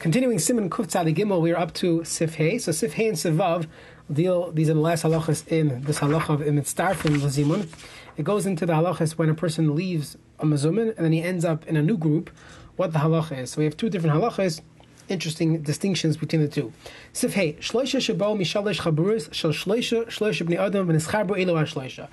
[0.00, 2.56] Continuing Siman Kuf Gimel, we are up to Sif Hey.
[2.56, 3.66] So Sif Hey and Sivav
[4.10, 7.68] deal, these are the last halachas in this halacha of Imitztarfim Lazimun.
[8.16, 11.44] It goes into the halachas when a person leaves a mazumin and then he ends
[11.44, 12.30] up in a new group,
[12.76, 13.50] what the halacha is.
[13.50, 14.62] So we have two different halachas,
[15.10, 16.72] interesting distinctions between the two.
[17.12, 22.08] Sif Hey, Shloisha Shabo Mishalish Chaburis, Shal Shloisha, Shloisha Bni Adam, V'nischarbo Elo Shloisha.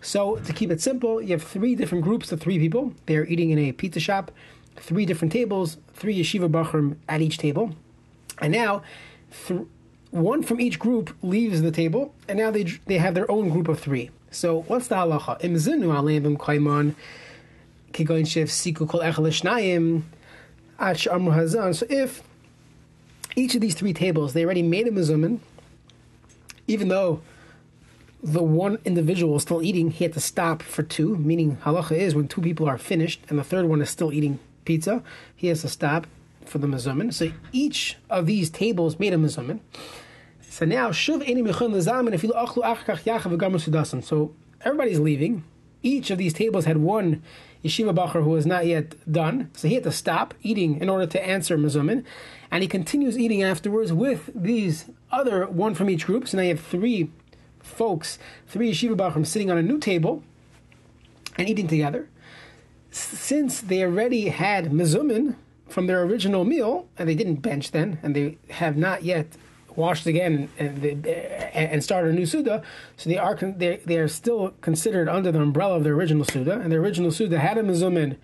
[0.00, 2.94] So to keep it simple, you have three different groups of three people.
[3.06, 4.32] They are eating in a pizza shop
[4.80, 7.74] three different tables, three yeshiva bachrim at each table,
[8.40, 8.82] and now
[9.46, 9.62] th-
[10.10, 13.68] one from each group leaves the table, and now they they have their own group
[13.68, 14.10] of three.
[14.30, 15.40] So what's the halacha?
[20.78, 21.74] Kol hazan.
[21.74, 22.22] So if
[23.36, 25.40] each of these three tables they already made a mezumin,
[26.66, 27.20] even though
[28.22, 31.16] the one individual is still eating, he had to stop for two.
[31.16, 34.38] Meaning halacha is when two people are finished and the third one is still eating
[34.68, 35.02] pizza,
[35.34, 36.06] he has to stop
[36.44, 37.12] for the mazumin.
[37.12, 39.60] So each of these tables made a mazumin.
[40.42, 45.42] So now shuv eni mechon lezamin if you achlu achkach yachav v'gamur So everybody's leaving.
[45.82, 47.22] Each of these tables had one
[47.64, 51.06] yeshiva bacher who was not yet done, so he had to stop eating in order
[51.06, 52.04] to answer mazumin,
[52.50, 56.28] and he continues eating afterwards with these other one from each group.
[56.28, 57.10] So now you have three
[57.62, 60.22] folks, three yeshiva bachrim sitting on a new table
[61.36, 62.08] and eating together
[62.90, 65.36] since they already had mezumin
[65.68, 69.36] from their original meal, and they didn't bench then, and they have not yet
[69.76, 72.62] washed again and, and started a new suda,
[72.96, 76.58] so they are they they are still considered under the umbrella of their original suda,
[76.58, 78.16] and the original suda had a mezumin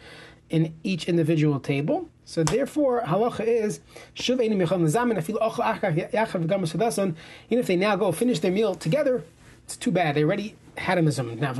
[0.51, 2.09] in each individual table.
[2.25, 3.81] So therefore, halacha is
[4.17, 4.62] even
[7.51, 9.25] if they now go finish their meal together,
[9.65, 10.15] it's too bad.
[10.15, 11.39] They already had a mizum.
[11.39, 11.53] Now,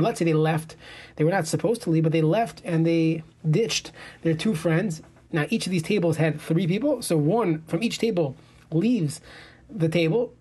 [0.00, 0.76] let's say they left,
[1.16, 5.02] they were not supposed to leave, but they left and they ditched their two friends.
[5.32, 8.36] Now, each of these tables had three people, so one from each table
[8.70, 9.20] leaves
[9.68, 10.32] the table,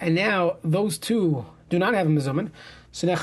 [0.00, 2.50] and now those two do not have a mizumin.
[2.92, 3.14] So now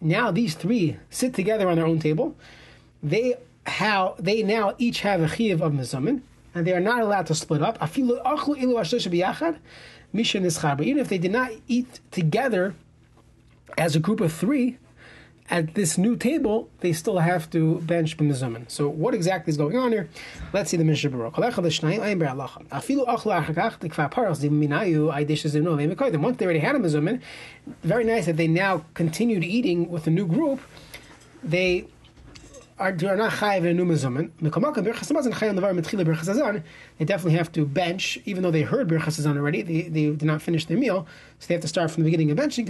[0.00, 2.36] Now these three sit together on their own table.
[3.02, 6.22] They how they now each have a chiv of mizumin,
[6.54, 7.78] and they are not allowed to split up.
[10.12, 10.82] Misha Nischar.
[10.82, 12.74] even if they did not eat together
[13.78, 14.78] as a group of three
[15.50, 18.70] at this new table, they still have to bench b'mizumin.
[18.70, 20.08] So what exactly is going on here?
[20.52, 21.36] Let's see the Mishnah Berurah.
[26.20, 27.20] Once they already had a mizumin,
[27.82, 30.60] very nice that they now continued eating with a new group.
[31.42, 31.86] They
[32.82, 34.30] are, not chayiv in numazumin.
[36.98, 39.62] They definitely have to bench, even though they heard birchas already.
[39.62, 41.06] They, they did not finish their meal,
[41.38, 42.66] so they have to start from the beginning of benching.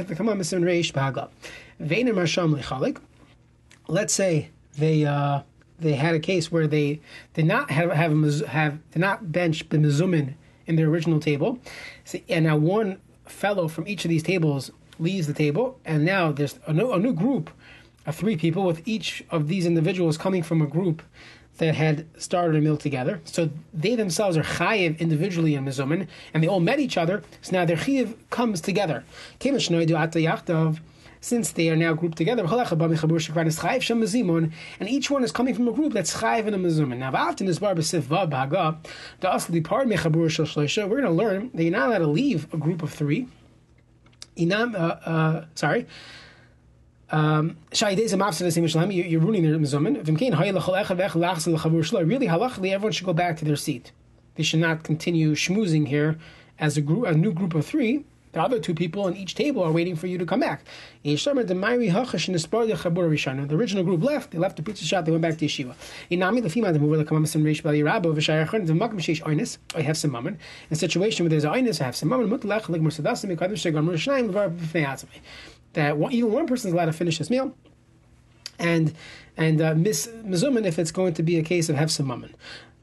[3.88, 5.40] Let's say they uh,
[5.78, 7.00] they had a case where they
[7.34, 8.12] did not have have,
[8.46, 10.34] have did not bench the mezumin
[10.66, 11.58] in their original table,
[12.28, 16.58] and now one fellow from each of these tables leaves the table, and now there's
[16.66, 17.50] a new, a new group
[18.10, 21.02] three people, with each of these individuals coming from a group
[21.58, 23.20] that had started a meal together.
[23.24, 27.22] So they themselves are chayiv individually in mizumin, and they all met each other.
[27.42, 29.04] So now their chayiv comes together.
[31.24, 32.50] Since they are now grouped together, and
[34.88, 36.96] each one is coming from a group that's chayiv in a mizumin.
[36.96, 37.82] Now, after this bar we're
[40.88, 43.28] going to learn that you're not allowed to leave a group of three.
[44.36, 45.86] Inam, uh, uh, sorry
[47.12, 50.06] um, you're ruining their mizumin.
[52.08, 53.92] Really, halachically, everyone should go back to their seat.
[54.36, 56.18] They should not continue schmoozing here
[56.58, 58.04] as a group, a new group of three.
[58.32, 60.64] The other two people on each table are waiting for you to come back.
[61.02, 61.10] The
[63.54, 64.30] original group left.
[64.30, 65.04] They left the pizza shop.
[65.04, 65.74] They went back to yeshiva.
[69.76, 70.34] I have some mammon.
[70.34, 70.38] In
[70.70, 72.30] a situation where there's a einus, I have some mammon
[75.74, 77.54] that one, even one person is allowed to finish his meal,
[78.58, 78.94] and
[79.36, 82.34] and uh, miss mezumin if it's going to be a case of have some mammon.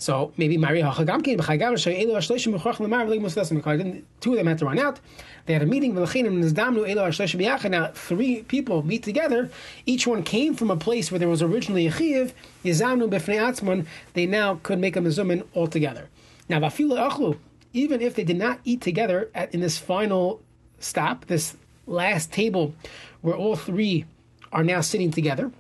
[0.02, 4.04] So maybe Mari Hachagamkin b'Chagam Elu Ashleishim Mechach Lemar V'Lig Musdasim.
[4.22, 5.02] Two of them had to run out.
[5.46, 5.94] They had a meeting.
[5.94, 7.72] V'Lechinim Nizdamnu Elu Ashleishim B'Yachad.
[7.72, 9.50] Now three people meet together.
[9.86, 12.34] Each one came from a place where there was originally a chiv.
[12.64, 13.86] Yizamnu B'Fnei Atzman.
[14.14, 16.08] They now could make a mezumin altogether.
[16.48, 17.38] Now V'Afilu Achlu.
[17.74, 20.42] Even if they did not eat together at, in this final
[20.80, 21.58] stop, this
[21.90, 22.74] last table
[23.22, 24.06] where all three
[24.52, 25.52] are now sitting together.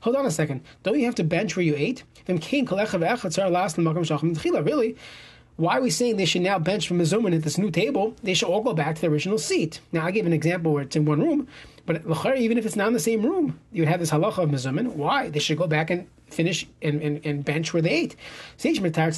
[0.00, 0.60] Hold on a second.
[0.82, 2.04] Don't you have to bench where you ate?
[4.64, 4.96] Really?
[5.56, 8.14] Why are we saying they should now bench from Mizuman at this new table?
[8.22, 9.80] They should all go back to the original seat.
[9.90, 11.48] Now, I gave an example where it's in one room,
[11.88, 12.04] But
[12.36, 14.88] even if it's not in the same room, you would have this halacha of mezumin.
[14.88, 15.30] Why?
[15.30, 18.14] They should go back and finish and, and, and bench where they ate.
[18.62, 19.16] Maybe they left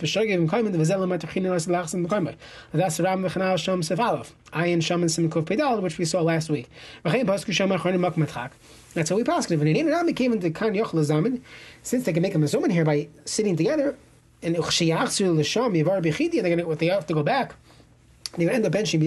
[0.00, 2.34] b'shogeg and kaimin v'zel matachin elas lachsim b'kaimai.
[2.72, 4.32] That's Ram v'chanal sham sefalov.
[4.52, 6.68] Ayin sham and simkov pedal, which we saw last week.
[7.04, 7.20] That's
[9.10, 9.58] how we pass it.
[9.60, 11.40] When an Nami came into Kan Yoch Lazamin,
[11.84, 13.96] since they can make a mezumin here by sitting together,
[14.42, 17.54] and Uchshiyachzu Lasham Yavar Bechidi, and they're going to they have to go back.
[18.34, 18.98] To end up benching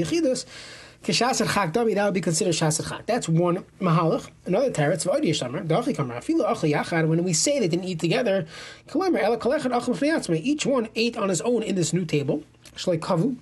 [1.05, 3.05] Kishasar Chak Dami, that would be considered Shasar Chak.
[3.05, 4.27] That's one Mahalach.
[4.47, 7.99] Another Teretz, Vodi Yishamar, Dachi Kamar, Afilu Achli Yachad, when we say they didn't eat
[7.99, 8.47] together,
[8.87, 12.43] Kalamer, Ela Kalechad Achim Fneyatzme, each one ate on his own in this new table.
[12.75, 13.37] Shlai Kavu.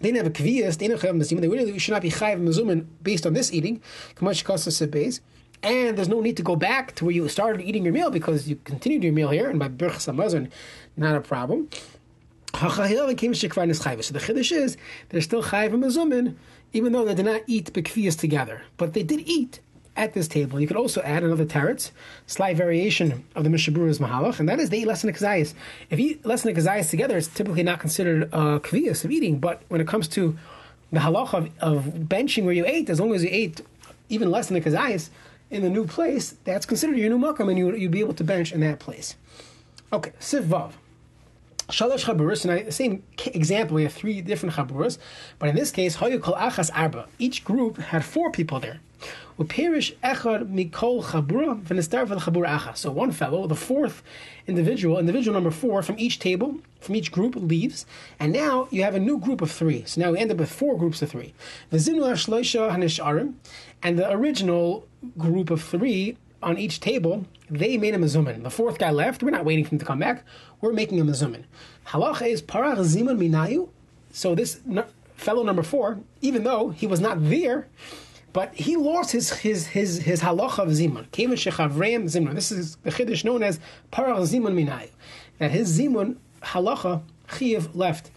[0.00, 2.42] They didn't have a kviyas, they didn't have a They really should not be chayiv
[2.42, 3.80] mezumin based on this eating.
[4.16, 5.20] Kamash Kasa base
[5.62, 8.48] and there's no need to go back to where you started eating your meal because
[8.48, 10.50] you continued your meal here, and by Birchas HaMazon,
[10.96, 11.68] not a problem.
[12.54, 13.14] So the
[14.20, 14.76] chiddush is
[15.10, 16.34] they're still chayiv and mezumin,
[16.72, 19.60] even though they did not eat bekfiyas together, but they did eat
[19.96, 20.60] at this table.
[20.60, 21.90] You could also add another teretz,
[22.26, 25.54] slight variation of the Mishabura's mahalach, and that is they eat less than a kazayas.
[25.90, 29.38] If you eat less than kazayas together, it's typically not considered a kviyas of eating,
[29.38, 30.38] but when it comes to
[30.92, 33.60] the halach of, of benching where you ate, as long as you ate
[34.08, 35.10] even less than a kazayas,
[35.50, 38.24] in the new place, that's considered your new makam, and you, you'd be able to
[38.24, 39.16] bench in that place.
[39.92, 40.72] Okay, Siv Vav.
[41.68, 44.96] Shalosh chaburas, and the same example, we have three different chaburas,
[45.38, 47.08] but in this case, Hayu kol achas arba.
[47.18, 48.80] Each group had four people there.
[49.38, 52.78] Upirish echad mikol chabura v'nestar chabura achas.
[52.78, 54.02] So one fellow, the fourth
[54.46, 57.84] individual, individual number four from each table, from each group leaves,
[58.18, 59.84] and now you have a new group of three.
[59.84, 61.34] So now we end up with four groups of three.
[61.70, 63.34] V'zinu shloisha hanisharim,
[63.82, 64.88] and the original
[65.18, 68.42] group of three on each table, they made a mezumin.
[68.42, 69.22] The fourth guy left.
[69.22, 70.24] We're not waiting for him to come back.
[70.60, 71.44] We're making a mezumin.
[71.86, 73.68] Halach is parach zimun minayu.
[74.12, 74.60] So this
[75.16, 77.68] fellow number four, even though he was not there,
[78.32, 81.10] but he lost his his his his halacha of zimun.
[81.10, 82.34] Kevin shechavreim zimun.
[82.34, 83.58] This is the chiddush known as
[83.92, 84.90] parach zimun minayu.
[85.38, 88.10] That his zimun halacha Chiyuv left.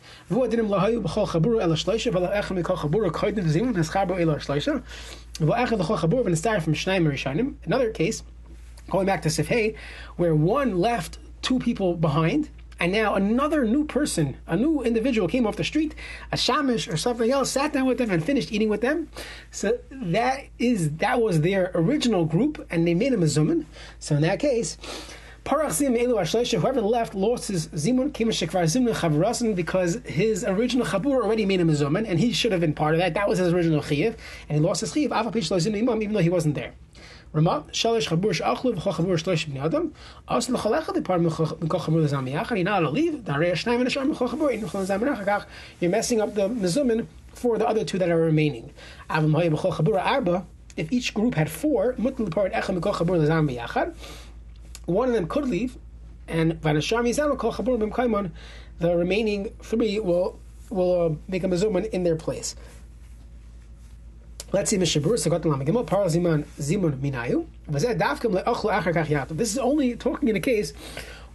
[7.65, 8.23] Another case,
[8.89, 9.75] going back to Sifhei,
[10.15, 12.49] where one left two people behind,
[12.79, 15.95] and now another new person, a new individual came off the street,
[16.31, 19.09] a shamish or something else, sat down with them and finished eating with them.
[19.49, 23.65] So that is that was their original group, and they made a mezumin.
[23.99, 24.77] So in that case,
[25.51, 32.07] Whoever left lost his zimun zimun because his original chabur already made him a zuman,
[32.07, 33.15] and he should have been part of that.
[33.15, 34.15] That was his original chiv,
[34.47, 35.11] and he lost his chiv.
[35.11, 36.71] even though he wasn't there.
[37.33, 39.93] Rama shalish chabur shachlu v'chol chabur shlosh b'nei adam.
[40.25, 42.55] Also l'chalecha the part mikol chabur l'zam yachad.
[42.55, 43.27] You're not allowed to leave.
[45.81, 48.71] You're messing up the mezumin for the other two that are remaining.
[50.77, 51.95] If each group had four,
[54.91, 55.77] one of them could leave,
[56.27, 56.59] and
[58.81, 60.39] the remaining three will
[60.69, 62.55] will uh, make a mezuman in their place.
[64.53, 66.43] Let's see, Zimun
[66.99, 67.47] Minayu.
[69.37, 70.73] This is only talking in a case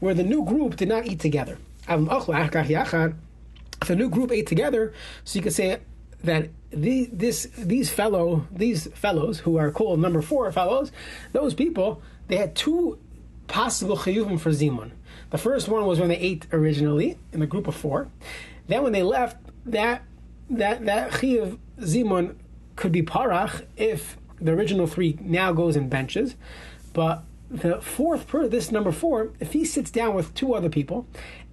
[0.01, 1.57] where the new group did not eat together.
[1.89, 4.93] If a new group ate together,
[5.25, 5.79] so you could say
[6.25, 10.93] that the, this these fellow these fellows who are called number four fellows,
[11.33, 12.99] those people they had two
[13.47, 14.93] possible chiyuvim for zimun.
[15.31, 18.09] The first one was when they ate originally in the group of four.
[18.69, 19.37] Then when they left,
[19.67, 20.03] that
[20.51, 22.37] that that chiyuv zimun
[22.77, 26.37] could be parach if the original three now goes in benches,
[26.93, 31.07] but the fourth per this number four, if he sits down with two other people,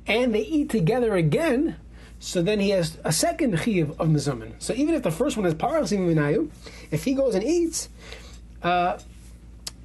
[0.06, 1.78] and they eat together again,
[2.20, 4.54] so then he has a second chiyuv of mezumin.
[4.60, 6.50] So even if the first one is parach zimun
[6.92, 7.90] if he goes and eats.
[8.62, 8.98] Uh,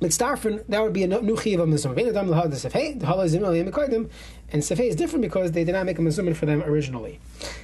[0.00, 4.09] Mitzdarfen, that would be a new chiv of lahad sefei, the halal zimel yemikodim,
[4.52, 7.19] and sefei is different because they did not make a mizumin for them originally.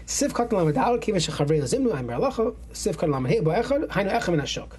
[0.05, 0.99] Siv katan lamadal
[1.97, 4.71] aim berlacha, siv katan lamadhei hainu echem ashok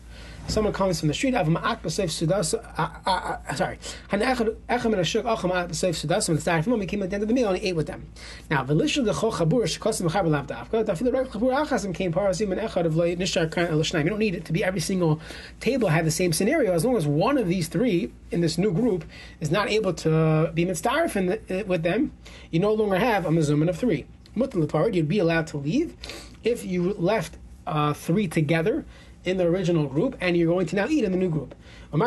[0.47, 3.77] someone comes from the street, Av ma'at b'seif sudas, uh, uh, uh, sorry,
[4.11, 4.23] echem
[4.69, 7.27] and ashuk acham ma'at b'seif sudas, and the starting from came at the end of
[7.27, 8.11] the meal and he ate with them.
[8.49, 11.93] Now, the lishon the chol chabur shekosim chaber lav dafka, dafil the right chabur achasim
[11.93, 14.63] came parazim and echad of loy nishar kan el You don't need it to be
[14.63, 15.19] every single
[15.59, 18.71] table have the same scenario, as long as one of these three in this new
[18.71, 19.05] group
[19.39, 22.11] is not able to be mitzdarif with them,
[22.51, 24.05] you no longer have a Mazuman of three.
[24.35, 25.95] Mutal you'd be allowed to leave.
[26.43, 28.85] If you left uh, three together
[29.25, 31.55] in the original group, and you're going to now eat in the new group.
[31.91, 31.97] They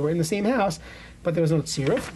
[0.00, 0.80] were in the same house,
[1.22, 2.12] but there was no tziruf.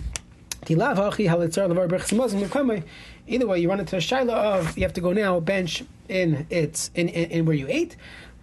[3.26, 6.46] Either way, you run into a shaila of you have to go now bench in
[6.50, 7.96] its in, in, in where you ate,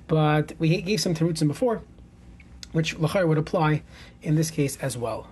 [0.08, 1.82] but we gave some terutzim before,
[2.72, 3.84] which lachar would apply
[4.24, 5.28] in this case as well.